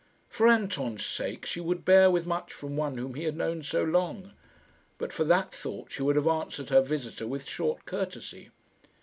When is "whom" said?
2.97-3.13